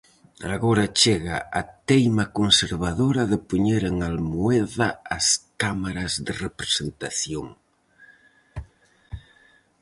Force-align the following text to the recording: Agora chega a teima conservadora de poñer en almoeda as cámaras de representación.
Agora 0.55 0.93
chega 1.01 1.37
a 1.59 1.61
teima 1.89 2.25
conservadora 2.39 3.21
de 3.31 3.37
poñer 3.49 3.81
en 3.91 3.95
almoeda 4.09 4.87
as 5.17 5.25
cámaras 5.61 6.13
de 6.25 6.33
representación. 6.45 7.47